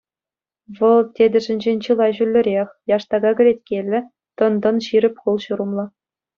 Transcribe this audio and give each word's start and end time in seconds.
Вӑл 0.77 0.99
тетӗшӗнчен 1.19 1.77
чылай 1.89 2.11
ҫӳллӗрех, 2.21 2.69
яштака 2.95 3.31
кӗлеткеллӗ, 3.43 3.99
тӑн-тӑн 4.41 4.75
ҫирӗп 4.89 5.15
хул-ҫурӑмлӑ. 5.25 5.85